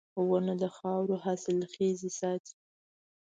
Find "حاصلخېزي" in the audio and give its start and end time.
1.23-2.09